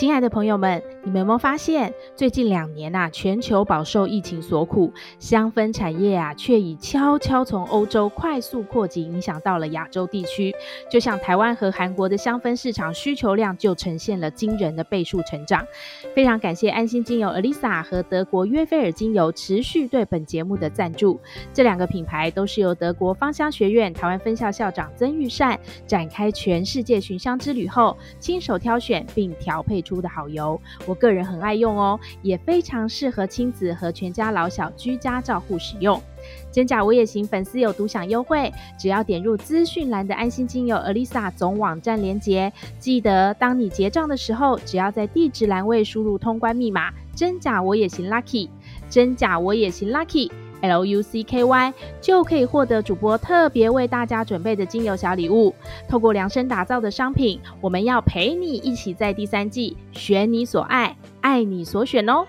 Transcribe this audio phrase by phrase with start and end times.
[0.00, 10.54] 亲爱的朋友们，你们有没有发现，最近两年啊，全球饱受疫情所苦，香氛产业啊，却已悄悄从欧洲快速扩及，影响到了亚洲地区。
[10.90, 15.62] 就像台湾和韩国的香氛市场需求量，就呈现了惊人的倍数成长。
[16.14, 21.20] 非常感谢安心精油 Alyssa 和德国约菲尔精油持续对本节目的赞助。
[21.52, 36.00] 这两个品牌都是由德国芳香学院台湾分校校长曾玉善展开全世界寻香之旅后，亲手挑选并调配出的好油，我个人很爱用哦，也非常适合亲子和全家老小居家照护使用。
[36.52, 48.48] 真假我也行粉丝有独享优惠，只要点入资讯栏的安心精油 Alisa 总网站连接，记得当你结账的时候，只要在地址栏位输入通关密码真假我也行 Lucky，
[48.88, 50.30] 真假我也行 Lucky。
[50.62, 55.54] L U C K Y 就可以获得主播特别为大家准备的精油小礼物。
[55.88, 62.26] 透过量身打造的商品，我们要陪你一起在第三季选你所爱，爱你所选哦。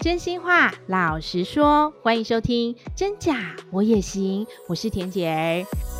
[0.00, 5.91] 真心话，老实说，欢迎收听真假我也行，我是田姐儿。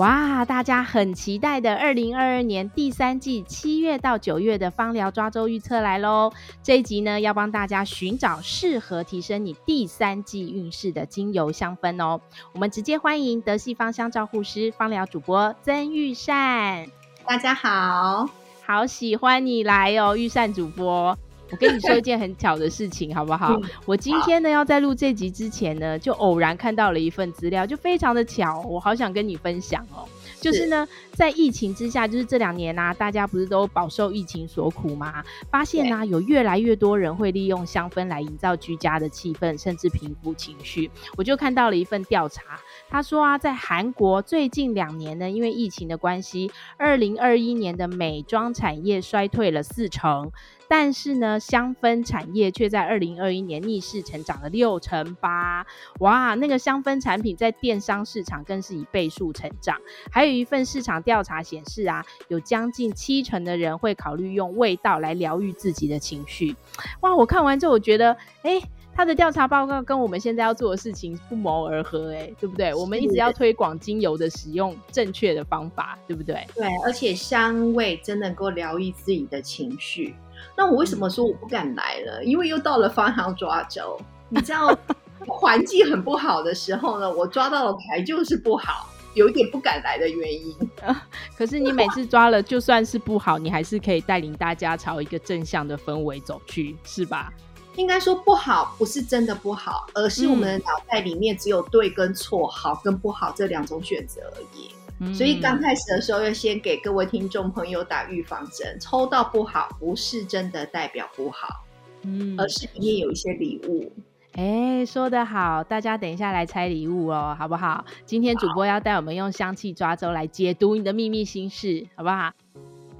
[0.00, 6.32] 哇，大家很期待的二零二二年第三季七月到九月的芳疗抓周预测来喽！
[6.62, 12.18] 这一集呢，要帮大家寻找适合提升你第三季运势的精油香氛哦。
[12.54, 16.86] 我们直接欢迎德系芳香照护师、芳疗主播曾玉善。
[17.26, 18.26] 大家好，
[18.64, 21.18] 好喜欢你来哦，玉善主播。
[21.50, 23.54] 我跟你说一件很巧的事情，好不好？
[23.54, 30.08] 嗯、我今天呢要在录这集之前呢，就偶然看到了一份资料，就非常的巧，我好想跟你分享哦。
[30.40, 35.22] 就是呢，在疫情之下，就是这两年啊，大家不是都饱受疫情所苦吗？
[35.50, 40.90] 发现呢、啊，有越来越多人会利用香氛来营造居家的气氛，甚至平复情绪。
[41.16, 42.58] 我就看到了一份调查，
[42.90, 50.32] 他说啊，在韩国最近两年呢，因为疫情的关系，二零二一年的美妆产业衰退了四成。
[50.68, 55.66] 但是呢，香氛产业却在二零二一年逆势成长了六成八，
[55.98, 56.36] 哇！
[56.36, 59.76] 那个香氛产品在电商市场更是以倍数成长。
[60.12, 66.54] 还有一份市场调查显示啊，有将近七成的人会考虑用味道来疗愈自己的情绪。
[67.00, 67.16] 哇！
[67.16, 68.62] 我看完之后，我觉得，哎，
[69.00, 72.74] 他的调查报告跟我们现在要做的事情不谋而合，哎，对不对？
[72.74, 76.46] 我们一直要推广精油的使用正确的方法，对不对？
[76.54, 80.14] 对，而且香味真能够疗愈自己的情绪。
[80.54, 82.22] 那我为什么说我不敢来了？
[82.22, 84.78] 因为又到了方向抓周，你知道
[85.26, 90.54] 环境很不好的时候呢，我抓到的牌就是不好，有一点不敢来的原因。
[91.38, 97.32] 可是你每次抓了，就算是不好，你还是可以带领大家朝一个正向的氛围走去，是吧？
[97.76, 105.14] 应该说不好不是真的不好，而是我们的脑袋里面只有对跟错、好跟不好这两种选择而已。
[105.14, 108.76] 所以刚开始的时候，要先给各位听众朋友打预防针。
[108.78, 111.64] 抽到不好，不是真的代表不好，
[112.02, 113.90] 嗯，而是里面有一些礼物。
[114.32, 117.82] 哎，说得好，大家等一下来拆礼物哦，好不好？
[118.04, 122.32] 今天主播要带我们用香气抓周来解读你的秘密心事，好不好？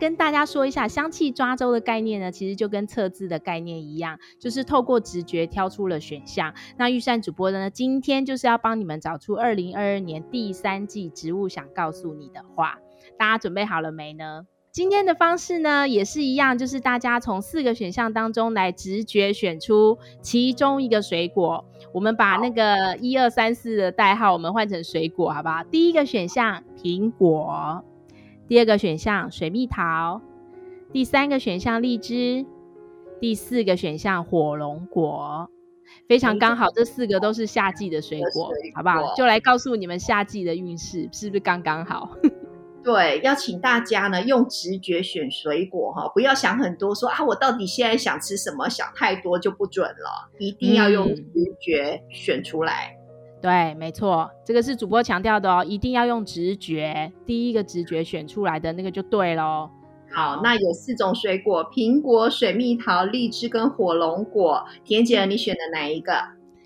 [0.00, 6.54] 跟大家说一下，香气抓周的概念呢，其实就跟测字的概念一样，就是透过直觉挑出了选项。
[6.78, 12.78] 那玉善主播的呢，今天就是要帮你们找出二零二二年第三季植物想告诉你的话。
[13.18, 14.46] 大家准备好了没呢？
[14.72, 21.64] 今天的方式呢，也是一样，就是大家从四个选项当中来直觉选出其中一个水果。
[21.92, 25.62] 我们把那个一二三四的代号，我们换成水果，好不好？
[25.64, 27.84] 第一个选项苹果。
[28.50, 30.20] 第二个选项水蜜桃，
[30.92, 32.44] 第三个选项荔枝，
[33.20, 35.48] 第四个选项火龙果，
[36.08, 39.14] 非常刚好，这四个都是夏季的水果，好不好？
[39.14, 42.10] 就来告诉你们夏季的运势是不是刚刚好？
[42.82, 51.24] 对，要请大家呢用直觉选水果哈，不要想很多说，说啊我到底现在想吃什么，想太多就不准了，一定要用直
[51.60, 52.96] 觉选出来。
[52.96, 52.99] 嗯
[53.40, 59.70] 对，没错，这个是主播强调的哦，一定要用直觉，第一个直觉选出来的那个就对喽。
[60.12, 64.64] 好，那有四种水果：苹果、水蜜桃、荔枝跟火龙果。
[64.84, 66.12] 田姐，你选的哪一个？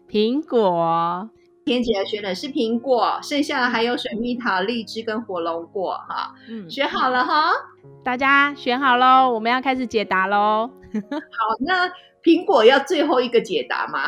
[0.08, 1.30] 苹果。
[1.64, 5.92] 田姐儿选的是苹果，剩下的还有水蜜桃、荔枝跟火龙果。
[6.08, 7.50] 哈，嗯，选好了哈，
[8.04, 10.68] 大家选好喽，我们要开始解答喽。
[11.00, 11.88] 好，那
[12.22, 14.00] 苹果要最后一个解答吗？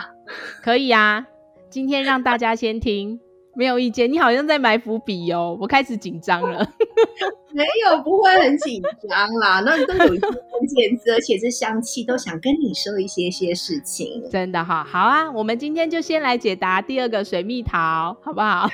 [0.62, 1.26] 可以啊。
[1.68, 3.20] 今天让大家先听，
[3.54, 4.10] 没有意见。
[4.12, 6.58] 你好像在埋伏笔哦，我开始紧张了。
[7.52, 9.60] 没有，不会很紧张啦。
[9.60, 14.22] 那都有一些关键字，而且这香气都想跟你说一些些事情。
[14.30, 18.68] 真的哈，好啊，我们今天就先来解答第二个水蜜桃，好不好？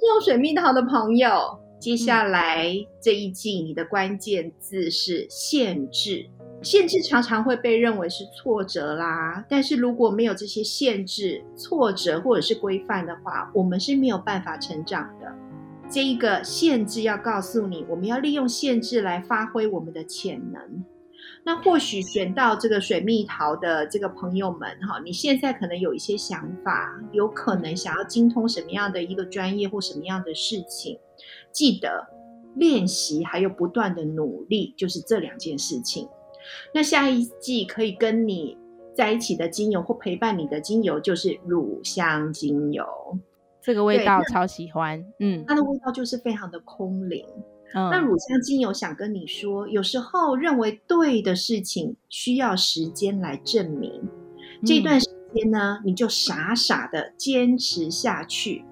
[0.00, 2.66] 做水蜜桃的朋友，接下来
[3.00, 6.28] 这一季你的关键字是限制。
[6.60, 15.32] 限制常常会被认为是挫折啦，但是如果没有这些限制、挫折或者是规范的话，我们是没有办法成长的。
[15.88, 20.84] 这一个限制要告诉你，我们要利用限制来发挥我们的潜能。
[21.44, 30.98] 那或许选到这个水蜜桃的这个朋友们哈，你现在可能有一些想法，有可能想要精通什么样的一个专业或什么样的事情，
[31.52, 32.06] 记得
[32.56, 36.06] 练习还有不断的努力，就是这两件事情。
[36.72, 38.56] 那下一季可以跟你
[38.94, 42.84] 在一起的精油或陪伴你的精油就是乳香精油，
[43.62, 47.24] 这个味道超喜欢，嗯，它的味道就是非常的空灵。
[47.74, 54.02] 嗯，那乳香精油想跟你说，有时候认为对的事情需要时间来证明，
[54.64, 58.64] 这段时间呢，你就傻傻的坚持下去。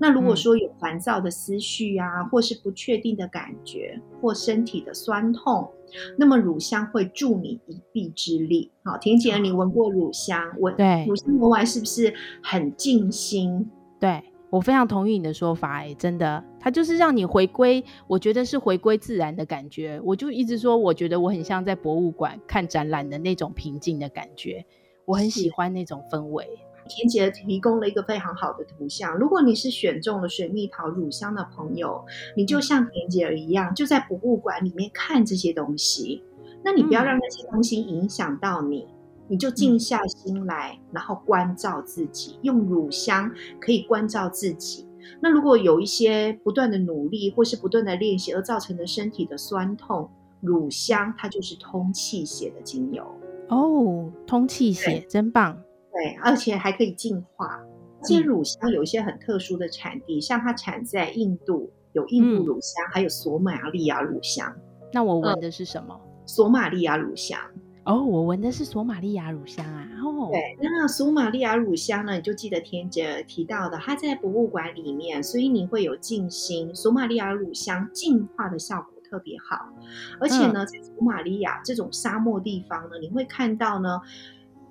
[0.00, 5.70] 那如果说有烦躁的思绪啊，或是不确定的感觉，或身体的酸痛，
[6.16, 8.70] 那么乳香会助你一臂之力。
[8.84, 10.42] 好，恬姐，你闻过乳香？
[10.58, 12.12] 闻对，乳香闻完是不是
[12.42, 13.70] 很静心？
[14.00, 20.00] 对，我非常同意你的说法，哎，真的，它就是让你回归，我觉得是回归自然的感觉。
[20.04, 24.64] 我就一直说，我觉得我很像在博物馆看展览的那种平静的感觉，
[25.04, 26.46] 我很喜欢那种氛围。
[26.88, 29.16] 恬姐提供了一个非常好的图像。
[29.16, 32.04] 如果你是选中了水蜜桃乳香的朋友，
[32.36, 36.22] 你就像田姐儿一样，就在博物馆里面看这些东西。
[36.64, 38.94] 那你不要让那些东西影响到你，嗯、
[39.28, 42.38] 你就静下心来，然后关照自己。
[42.42, 43.30] 用乳香
[43.60, 44.86] 可以关照自己。
[45.20, 50.10] 那如果有一些不断的努力或是不断的练习而造成的身体的酸痛，
[50.40, 53.04] 乳香它就是通气血的精油
[53.48, 55.56] 哦，通气血真棒。
[55.98, 57.60] 对，而且还可以净化。
[58.04, 64.54] 这些乳香有一些很特殊的产地，嗯、像它产在印度，有印度乳香，嗯、还有索马利亚乳香。
[64.92, 65.92] 那我闻的是什么？
[65.94, 67.36] 呃、索马利亚乳香。
[67.82, 69.88] 哦，我闻的是索马利亚乳香啊。
[70.04, 72.14] 哦，对，那索马利亚乳香呢？
[72.14, 76.72] 你就记得天姐提到的，它在博物馆里面，所以你会有静心。
[76.76, 79.72] 索马利亚乳香净化的效果特别好，
[80.20, 84.00] 而且呢，嗯、在索马利亚这种沙漠地方呢，你会看到呢。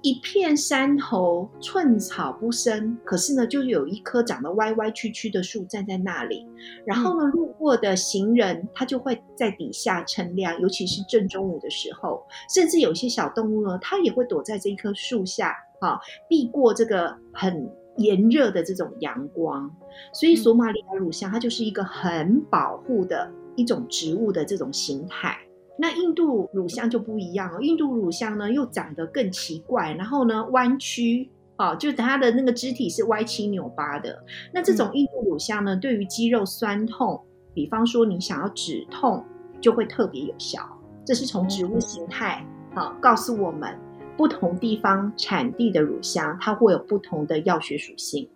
[0.03, 6.47] 一片山头，寸草不生，可是呢，就有一棵长得歪歪曲曲的树站在那里。
[6.85, 12.23] 然后呢，路过的行人他就会在底下乘凉，尤其是正中午的时候，
[12.53, 15.99] 甚至有些小动物呢，它也会躲在这一棵树下，啊，
[16.29, 17.67] 避过这个很
[17.97, 19.69] 炎热的这种阳光。
[20.13, 25.35] 所以，索马里亚乳香它就是一个很保护的一种植物的这种形态。
[25.79, 34.23] 那印度乳香就不一样哦，印度乳香呢又长得更奇怪，然后呢弯曲哦，就它的那个肢体是歪七扭八的。
[34.53, 37.21] 那这种印度乳香呢，对于肌肉酸痛，
[37.53, 39.23] 比方说你想要止痛，
[39.61, 40.59] 就会特别有效。
[41.05, 43.77] 这是从植物形态啊告诉我们，
[44.17, 48.27] 不同地方产地的乳香，它会有不同的药学属性。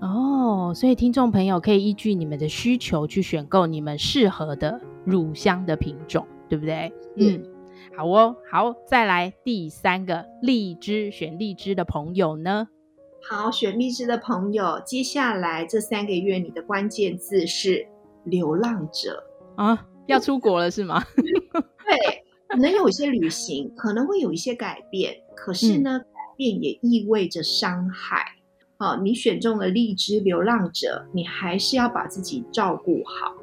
[0.00, 6.26] 哦，所以听众朋友可以依据你们的需求去选购你们适合的乳香的品种。
[6.48, 6.92] 对不对？
[7.16, 7.42] 嗯，
[7.96, 12.68] 好哦，好，再来第三个荔枝，选荔枝的朋友呢？
[13.28, 17.86] 好，选荔枝的朋友，接下来这三个月你的关键字是
[18.24, 19.24] 流浪者
[19.56, 21.02] 啊，要出国了是吗？
[21.16, 26.06] 对，可能有一些旅行，可能会有一些改变，可是呢，嗯、改
[26.36, 28.24] 变也意味着伤害。
[28.78, 33.34] 好，你选中了荔枝流浪者，你还是要把自己照顾好。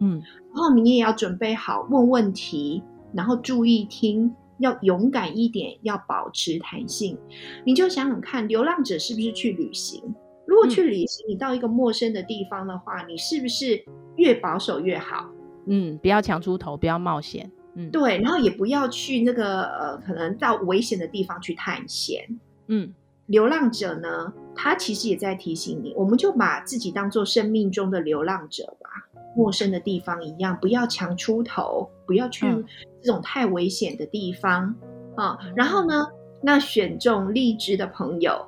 [0.00, 0.22] 嗯。
[0.52, 7.16] 然后你也要准备好问问题，然后注意听，要勇敢一点，要保持弹性。
[7.64, 10.02] 你就想想看，流浪者是不是去旅行？
[10.46, 13.84] 如果去旅行，嗯、你到一个陌生的地方的话，你是不是
[14.16, 15.30] 越保守越好？
[15.66, 17.48] 嗯，不要强出头，不要冒险。
[17.74, 22.24] 嗯，对，然后也不要去那个呃，可能到危险的地方去探险。
[22.66, 22.92] 嗯，
[23.26, 29.06] 流浪者呢，他其实也在提醒你，我们就把自己当做生命中的流浪者吧。
[29.36, 32.46] 陌生的地方一样，不要强出头，不要去
[33.00, 34.74] 这种太危险的地方
[35.16, 35.38] 啊。
[35.42, 36.06] 嗯，然后呢，
[36.42, 38.46] 那选中荔枝的朋友，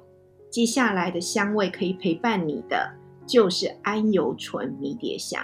[0.51, 2.91] 接下来的香味可以陪伴你的
[3.27, 5.41] 就是安油醇迷迭香。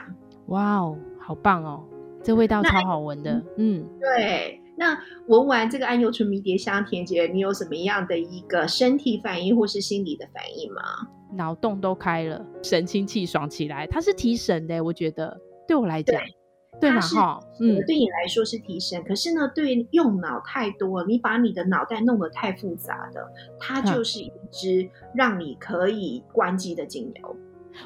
[0.47, 1.85] 哇哦，好棒哦，
[2.23, 3.43] 这味道超好闻的。
[3.57, 10.81] 嗯，对，那闻完这个桉油醇迷迭香，甜姐，你有什么样的一个身体反应或是心理的反应吗？
[11.33, 13.87] 脑洞都开了，神清气爽起来。
[13.89, 16.19] 它是提神的，我觉得对我来讲，
[16.81, 19.03] 对嘛哈，嗯，对你来说是提神。
[19.03, 23.27] 可是呢，对用脑太多，你把你的脑袋弄得太复杂的，
[23.59, 27.37] 它就是一支让你可以关机的精油。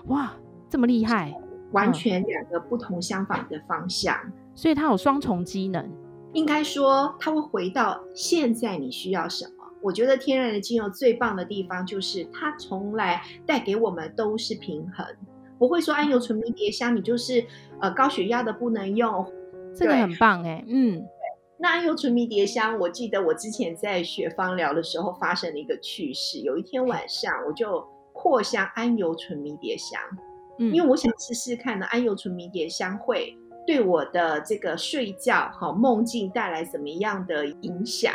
[0.09, 0.35] 哇，
[0.69, 1.35] 这么厉害！
[1.73, 5.91] 完全两个不同相反的方向，嗯、所以它有双重机能。
[6.33, 9.53] 应该说，它会回到现在你需要什么。
[9.83, 15.05] 我觉得天然的精油最棒的地方就是它从来带给我们都是平衡，
[15.59, 17.45] 不会说安油醇迷迭香你就是
[17.81, 19.27] 呃高血压的不能用，
[19.75, 21.05] 这个很棒哎，嗯。
[21.59, 26.41] 那安油醇迷迭香，我记得我之前在学芳疗的时候发生了一个趣事。
[26.41, 30.01] 有一天晚上，我就扩香安油醇迷迭香，
[30.59, 33.37] 嗯，因为我想试试看呢，安油醇迷迭香会。
[33.67, 38.13] 对我的这个睡觉好梦境带来什么样的影响？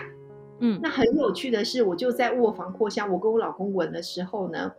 [0.60, 4.72] 嗯，那很有趣的是，我就在卧房扩香，我跟我老公闻的时候呢，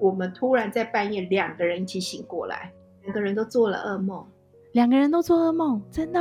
[0.00, 2.72] 我们突然在半夜两个人一起醒过来，
[3.02, 4.26] 两个人都做了噩梦，
[4.72, 6.20] 两个人都做噩梦，真的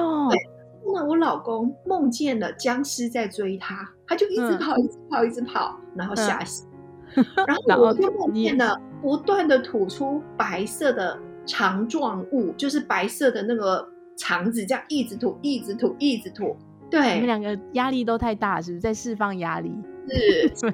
[0.94, 6.68] 那我老公梦见了僵尸在追他，他就一直跑，嗯、一直跑，一直跑，然后吓死。
[7.16, 11.18] 嗯、 然后我就梦见了不断的吐出白色的。
[11.48, 13.88] 肠状物就是白色的那个
[14.18, 16.56] 肠子，这样一直吐，一直吐，一直吐。
[16.92, 19.74] 对，你们两个压力都太大，是不是在释放压力？
[20.08, 20.70] 是，所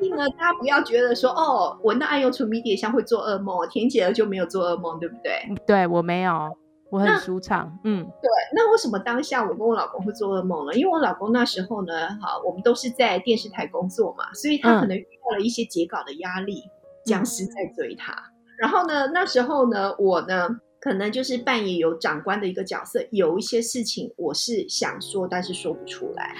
[0.00, 5.32] 以呢，大家不要觉得说哦，闻到爱用纯迷迭香会做噩梦，田姐儿就没有做噩梦，对不对？
[5.66, 6.56] 对，我没有，
[6.90, 7.78] 我很舒畅。
[7.84, 8.30] 嗯，对。
[8.54, 10.72] 那为什么当下我跟我老公会做噩梦呢？
[10.74, 16.62] 因为我老公那时候呢，哈，我们都是在电视台工作嘛，所以他可能遇到了一些截稿的压力，
[17.04, 18.12] 僵尸在追他。
[18.14, 18.33] 嗯
[18.64, 20.48] 然后呢，那时候呢，我呢，
[20.80, 26.34] 可能就是扮演有长官的一个角色，有一些事情我是想说，但是说不出来。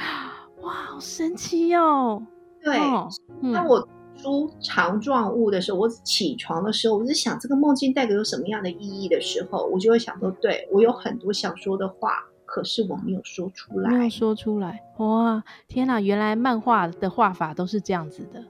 [0.63, 2.23] 哇，好神奇哦！
[2.63, 14.81] 对，当、嗯、我出肠状物的时候，我起床的时候，我就想这个梦境带给我什么样的意义的时候，我就会想说，对，我有很多想说的话，可是我没有说出来，没有说出来。
[14.97, 18.43] 哇，天哪，原来漫画的画法都是这样子的。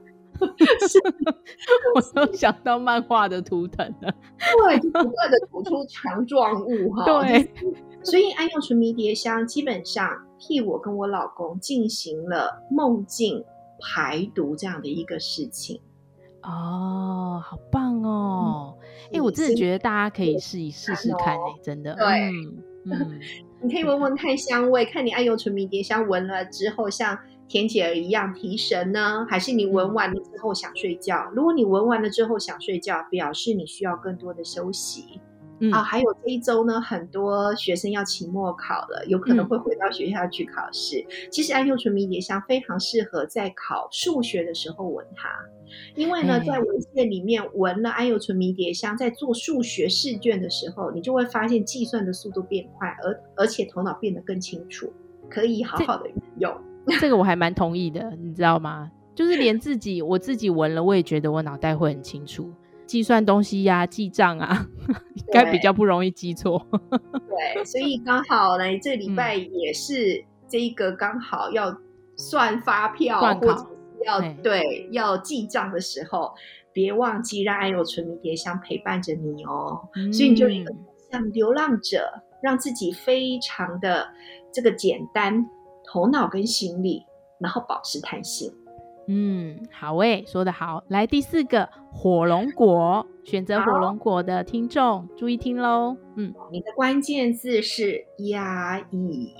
[0.87, 0.99] 是
[1.95, 7.05] 我都想到漫画的图腾了，对，不断的吐出强状物哈。
[7.05, 7.51] 对，
[8.03, 13.43] 所以安用纯迷迭香基本上替我跟我老公进行了梦境
[13.79, 15.81] 排毒这样的一个事情。
[16.43, 18.77] 哦，好棒哦！
[19.05, 21.95] 哎、嗯欸，我真的觉得大家可以试一试试看、欸，真的。
[21.95, 22.05] 对，
[22.85, 23.19] 嗯，嗯
[23.61, 27.17] 你可以闻闻看香味， 看你爱用纯迷迭香闻了之后，像。
[27.47, 31.29] 甜姐儿一样提神呢，还是你闻完了之后想睡觉？
[31.35, 35.21] 如果你闻完了之后想睡觉，表示你需要更多的休息。
[35.59, 40.99] 嗯、啊，还有这一周呢，很多学生要期末考了，有可能会回到学校去考试。
[40.99, 45.29] 嗯、其实桉油醇迷迭香非常适合在考数学的时候闻它，
[45.95, 54.91] 因为呢，在文献里面闻了桉油醇迷迭香，在做数学试卷的时候，你就会发现计算的速度变快，而而且头脑变得更清楚，
[55.29, 56.53] 可以好好的运用。
[56.99, 58.91] 这个我还蛮同意的，你知道吗？
[59.15, 62.51] 就是连自己我自己闻了，我也觉得我脑袋会很清楚，
[62.85, 64.67] 计算东西呀、啊、记账啊，
[65.15, 66.65] 应该比较不容易记错。
[66.91, 71.75] 对，所以刚好呢，这礼拜 也是这一个刚好要
[72.15, 73.67] 算发票或者
[74.05, 76.33] 要对要记账的时候，
[76.71, 79.87] 别忘记让爱有纯迷迭香陪伴着你哦。
[79.95, 80.73] 嗯、所以你就一个
[81.11, 84.07] 像流浪者，让自己非常的
[84.53, 85.45] 这个简单。
[85.87, 87.05] 头脑跟心理，
[87.39, 88.51] 然后保持弹性。
[89.07, 90.83] 嗯，好诶，说得好。
[90.87, 95.95] 来第四个火龙果，选择火龙果的听众注意听喽。
[96.15, 99.33] 嗯，你的关键字是压抑，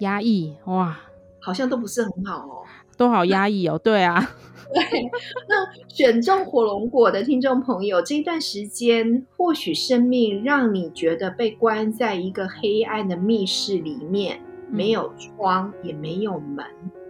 [0.00, 0.98] 压抑哇，
[1.40, 2.62] 好像都不是很好哦，
[2.96, 3.78] 都好压抑哦。
[3.78, 4.20] 对啊，
[4.74, 5.10] 对。
[5.48, 14.40] 那选中火龙果的听众朋友，这一段时间或许生命让你觉得被关在一个黑暗的密室里面。
[14.70, 17.03] 没有窗，也没有门，哦，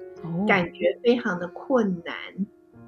[0.46, 2.14] 感觉非常的困难。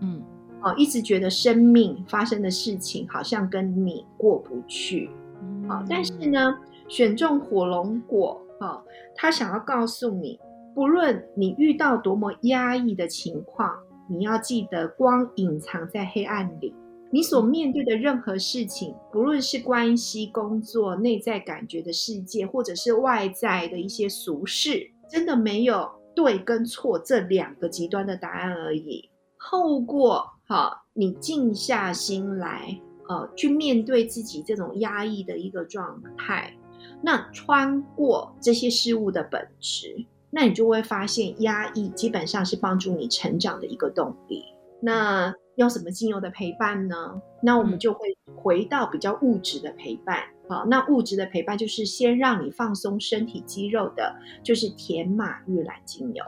[0.00, 0.22] 嗯，
[0.62, 5.10] 哦，一直觉得生命发生的事情好像跟你过不去。
[5.42, 8.82] 嗯，哦，但是呢，选中火龙果，哦，
[9.14, 10.38] 他想要告诉你，
[10.74, 13.74] 不论你遇到多么压抑的情况，
[14.08, 16.74] 你要记得，光隐藏在黑暗里。
[17.12, 29.08] 你所面对的任何事情，不论是关系、工作、内在感觉的世界，或者是外在的一些俗事，真的没有对跟错这两个极端的答案而已。
[29.38, 36.56] 透过好，你静下心来，呃，去面对自己这种压抑的一个状态，
[37.02, 44.42] 那穿过这些事物的本质，那你就会发现压抑基本上是帮助你成长的一个动力。
[44.80, 47.20] 那用什么精油的陪伴呢？
[47.42, 50.24] 那我们就会回到比较物质的陪伴。
[50.48, 56.24] 好，那物质的陪伴就是先让你放松身体肌肉的，就是甜马玉兰精油。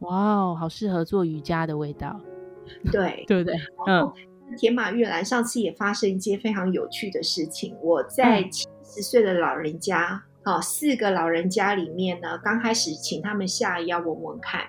[0.00, 2.20] 哇哦，好适合做瑜伽的味道。
[2.92, 3.56] 对， 对不对？
[3.88, 4.12] 嗯，
[4.56, 7.74] 甜马玉兰上次也发生一件非常有趣的事情。
[7.82, 14.62] 我在七十岁的老人家，啊、嗯，四个老人家里面呢，刚开始请他们下腰闻闻看，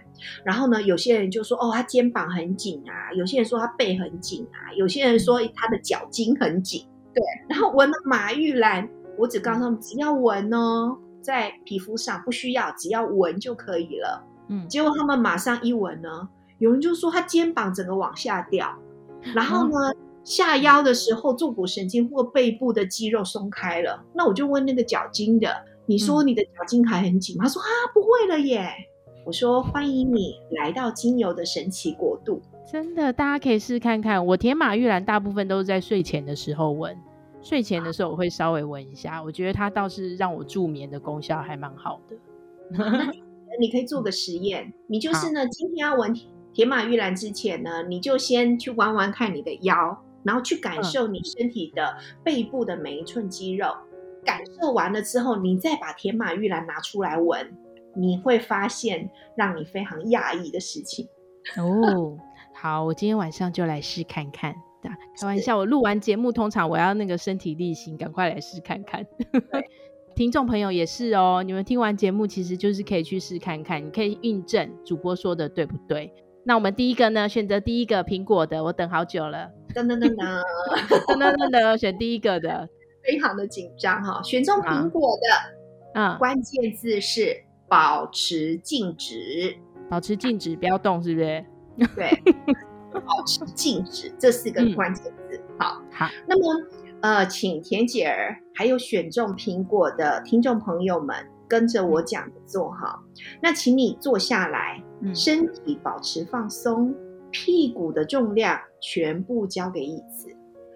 [0.43, 6.83] 然后呢，有些人就说，哦，他肩膀很紧啊；有些人说他背很紧啊；有些人说他的脚筋很紧。
[7.13, 14.23] 对，然后闻了马玉兰，我只告诉他们，只要闻哦，在皮肤上不需要，只要闻就可以了。
[14.49, 18.75] 嗯，结果他们马上一闻呢，有人就说他肩膀整个往下掉，
[19.35, 24.03] 然后呢，嗯、下腰的时候坐骨神经或背部的肌肉松开了。
[24.13, 25.49] 那我就问那个脚筋的，
[25.85, 27.45] 你说你的脚筋还很紧吗？
[27.45, 28.69] 他说啊，不会了耶。
[29.25, 32.41] 我说欢迎你来到精油的神奇国度。
[32.69, 34.25] 真的，大家可以试看看。
[34.25, 36.93] 我铁马玉兰大部分都是在睡前的时候闻，
[37.41, 42.17] 睡前的时候我会稍微闻一下，我觉得它倒是让我助眠的功效还蛮好的。
[43.61, 46.13] 你可以做个实验， 你就是呢，今天要闻
[46.53, 53.73] 铁马玉兰之前呢，你就先去玩玩看你的腰，然后去感受你身体的背部的每一寸肌肉，
[54.25, 57.49] 感受完了之后，你再把铁马玉兰拿出来闻，
[57.95, 61.07] 你会发现让你非常讶异的事情
[61.55, 62.17] 哦。
[62.53, 64.53] 好，我今天晚上就来试看看。
[65.19, 69.05] 开玩笑，我录完节目，通常我要那个身体力行，赶快来试看看。
[70.15, 76.13] 听众朋友也是哦，你们听完节目，其实就是可以去试看看，你可以印证主播说的对不对？
[76.47, 77.27] 那我们第一个呢？
[77.27, 79.51] 选择第一个苹果的，我等好久了。
[79.75, 80.41] 噔噔噔噔
[81.05, 82.69] 噔噔噔噔，选第一个的，
[83.03, 84.23] 非常的紧张哈。
[84.23, 87.35] 选中苹果的，嗯，关键字是
[87.67, 89.57] 保持静止，
[89.89, 91.45] 保持静止，不要动，是不是？
[91.93, 92.11] 对，
[92.95, 95.41] 保持静止，这四个关键字。
[95.59, 96.07] 好，好。
[96.25, 96.65] 那么，
[97.01, 101.13] 呃，请田姐儿还有选中苹果的听众朋友们。
[101.47, 102.99] 跟着我讲的做哈。
[103.41, 106.93] 那请你坐下来，身体保持放松，
[107.31, 110.27] 屁股的重量全部交给椅子。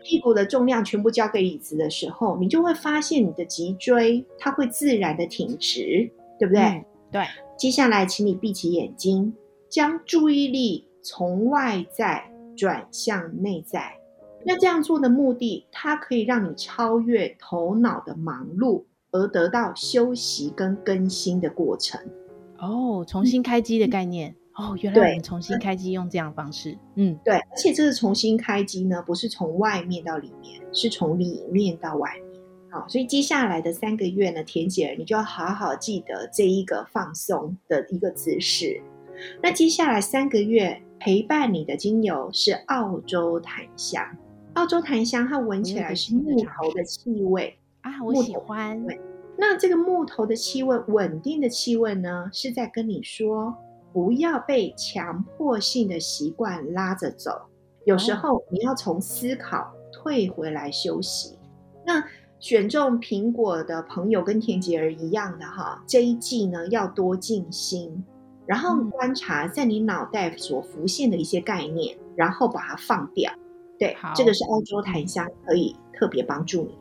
[0.03, 6.63] 屁股的重量全部交给椅子的时候，你就会发现你的脊椎它会自然的挺直，对不对？
[6.63, 7.24] 嗯、对。
[7.57, 9.33] 接下来，请你闭起眼睛，
[9.69, 10.87] 将注意力。
[11.03, 13.91] 从外在转向内在，
[14.46, 22.00] 那这样做的目的，它可以让你超越头脑的忙碌，而得到休息跟更新的过程。
[22.59, 24.35] 哦，重新开机的概念。
[24.59, 26.77] 嗯、哦，原来我们重新开机用这样的方式。
[26.95, 32.41] 嗯，对，而且这个重新开机呢，不是从外面到里面，是从里面到外面。
[32.69, 38.81] 好，所以接下来的三个月呢，田姐儿，你就要好好记得这一个放松的一个姿势。
[39.41, 40.81] 那接下来三个月。
[41.03, 44.05] 陪伴你的精油是澳洲檀香，
[44.53, 48.83] 澳洲檀香它闻起来是木头的气味啊，我喜欢。
[49.37, 53.55] 那这个木头的气味，稳定的气味呢，是在跟你说，
[53.91, 57.31] 不要被强迫性的习惯拉着走。
[57.85, 61.37] 有时候你要从思考退回来休息。
[61.83, 62.03] 那
[62.39, 68.03] 选中苹果的朋友跟恬姐儿一样的哈，这一季呢要多静心。
[68.46, 73.31] 然后观察在你脑袋所浮现的一些概念，嗯、然后把它放掉。
[73.79, 76.80] 对，这个是澳洲檀香可以特别帮助你的。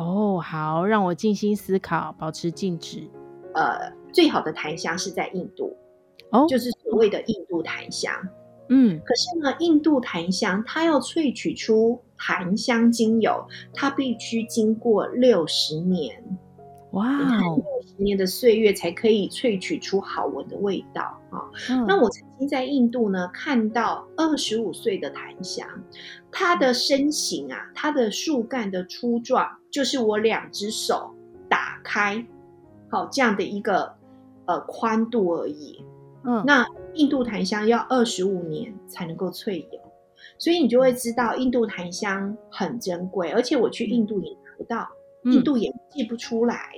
[0.00, 3.06] 哦，好，让我静心思考，保持静止。
[3.54, 5.76] 呃，最好的檀香是在印度，
[6.30, 8.10] 哦，就是所谓的印度檀香。
[8.70, 16.24] 嗯，可是呢，印度檀香它要萃取出檀香精油，它必须经过六十年。
[16.92, 21.38] 哇哦，六十年的岁月才可以萃取出好闻的味道啊！
[21.70, 25.66] 嗯、那我曾经在印度呢看到二十五岁的檀香，
[26.32, 31.14] 它的身形啊，它的树干的粗壮，就是我两只手
[31.48, 32.26] 打开，
[32.88, 33.94] 好这样的一个
[34.46, 35.84] 呃宽度而已。
[36.24, 39.80] 嗯，那印度檀香要二十五年才能够萃油，
[40.38, 44.88] 所以你就会知道印度檀香很珍贵，而且我去印度也拿不到。
[45.24, 46.72] 印度也寄不出来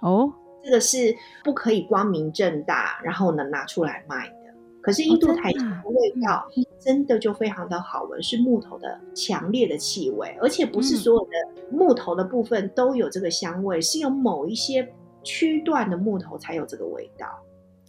[0.00, 1.14] 哦，这个是
[1.44, 4.34] 不可以光明正大，然后呢拿出来卖的。
[4.80, 11.30] 可是印度台茶的味道真的就非常的好闻，是木头的强烈的气味，而且不是所有的
[11.70, 14.88] 木头的部分都有这个香味，是有某一些
[15.22, 17.26] 区段的木头才有这个味道。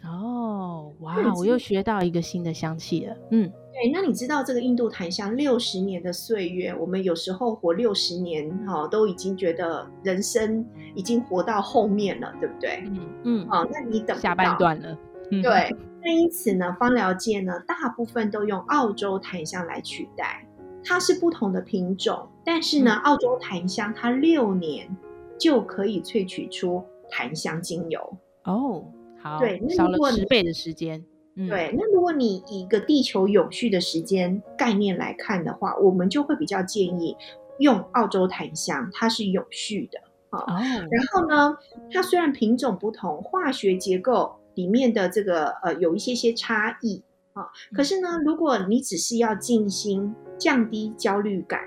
[0.03, 3.15] 哦，哇，我又学到一个新的香气了。
[3.31, 3.51] 嗯。
[3.81, 10.65] 对，那你知道这个印度檀香六十年的岁月，我们有时候活六十年，哈、哦，都已经觉得人生
[10.95, 12.83] 已经活到后面了，对不对？
[12.87, 14.97] 嗯嗯，哦，那你等下半段了，
[15.29, 20.45] 对，那因此呢，芳疗界呢，大部分都用澳洲檀香来取代。
[20.83, 24.93] 它是不同的品种，但是呢，嗯、澳洲檀香它六年
[25.37, 28.85] 就可以萃取出檀香精油哦。
[29.21, 31.03] 好，对，少了十倍的时间。
[31.39, 37.15] 嗯、对，那如果你以一个地球永续的时间概念来看的话，我们就会比较建议
[37.59, 39.99] 用澳洲檀香，它是永续的
[40.29, 40.39] 啊。
[40.39, 40.59] 哦、
[40.91, 41.57] 然后呢，
[41.91, 47.01] 它虽然品种不同，化学结构里面的这个呃有一些些差异
[47.33, 50.13] 啊，可是呢，如果你只是要静心。
[50.39, 51.59] 降低焦虑感，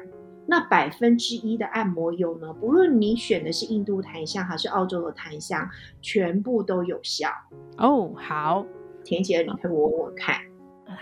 [0.46, 2.50] 那百分之一的按摩油呢？
[2.54, 5.68] 不论你选的是印度檀香还是澳洲的檀香，
[6.00, 7.28] 全部都有效
[7.76, 8.14] 哦。
[8.16, 8.64] 好，
[9.04, 10.36] 恬姐，你可以闻闻看。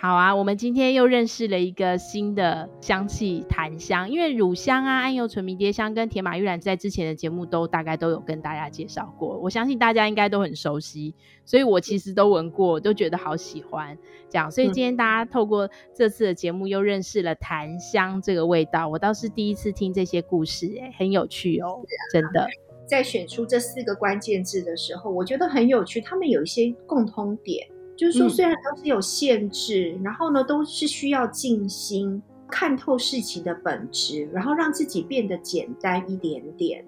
[0.01, 4.09] 好啊，我们今天又认识了一个新的香气——檀香。
[4.09, 11.13] 因为乳香啊、安油醇、迷迭香跟铁马玉兰在之前的节目都大概都有跟大家介绍过，我相信大家应该都很熟悉，
[11.45, 13.99] 所以我其实都闻过，都觉得好喜欢。
[14.29, 21.83] 这样，所以今天大家透过这次的节目又认识了檀香这个味道，我倒是第一次听这些故事，欸，很有趣哦，
[22.13, 22.47] 真的。
[22.87, 27.67] 在选出这四个关键字的时候，我觉得很有趣，他们有一些共通点。
[28.01, 36.83] 就是说，虽然都是有限制，嗯、然后呢，都是需要静心看透事情的本质，然后让自己变得简单一点点。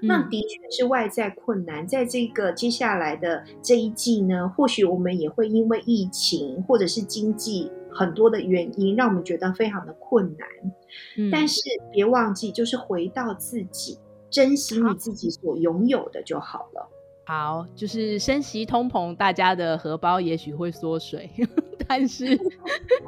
[0.00, 10.48] 嗯、那的确是外在困难，在这个接下来的这一季呢，或许我们也会因为疫情或者是经济很多的原因，让我们觉得非常的困难。
[11.18, 11.60] 嗯、但是
[11.92, 13.98] 别忘记，就是回到自己，
[14.30, 16.88] 珍惜你自己所拥有的就好了。
[17.26, 21.30] 好，就是升息通膨，大家的荷包也许会缩水，
[21.88, 22.38] 但是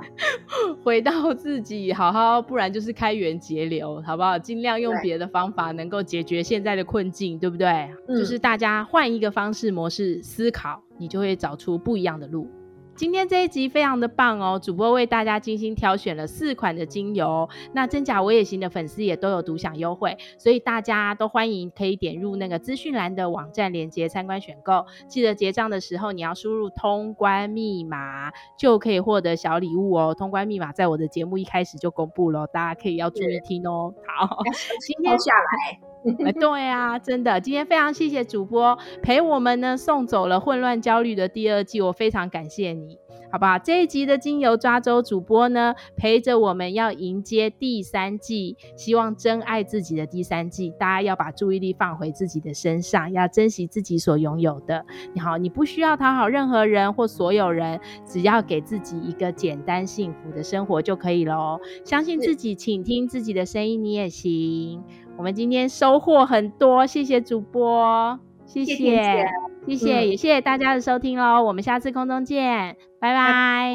[0.83, 4.39] 回到自己好好，不然就是开源节流，好不好？
[4.39, 7.69] 尽量用别的方法能够解决现在的困境，对，不对？
[8.09, 12.51] 嗯、就是大家换一个方式模式思考，你就会找出不一样的路。
[12.97, 30.15] 今天这一集非常的棒哦，主播为大家精心挑选了四款的精油，那真假我也行的粉丝也都有独享优惠，所以大家都欢迎可以点入那个资讯栏的网站链接参观选购，记得结账的时候你要输入通关密码就可以获得小礼物哦。
[30.15, 33.93] 通关密码在我的节目一开始就公布了，大家可以要注意听哦。
[34.07, 34.39] 好，
[34.81, 35.96] 今天下来。
[36.25, 42.99] 哎， 对啊，真的，今天非常谢谢主播陪我们呢，送走了混乱焦虑的第二季，我非常感谢你，
[43.33, 43.59] 好不好？
[43.59, 54.85] 这一集的精油抓周主播呢，陪着我们要迎接第三季，希望真爱自己的第三季，大家要把注意力放回自己的身上，要珍惜自己所拥有的。
[55.13, 61.61] 你好，你不需要讨好任何人或所有人，只要给自己一个简单幸福的生活就可以了哦。
[61.85, 64.85] 相信自己，倾听自己的声音，你也行。
[65.17, 69.27] 我们今天收获很多，谢谢主播，谢谢，谢谢，
[69.67, 71.43] 谢谢嗯、也谢谢大家的收听哦。
[71.43, 73.75] 我们下次空中见，拜拜。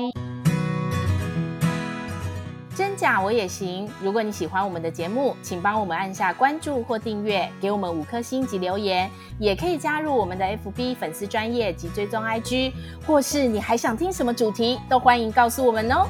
[2.75, 3.89] 真假我也行。
[4.01, 12.71] 如果你喜欢我们的节目，请帮我们按下关注或订阅，给我们五颗星及留言，也可以加入我们的 FB 粉丝专业及追踪 IG，
[13.05, 16.07] 或是你还想听什么主题，都欢迎告诉我们哦。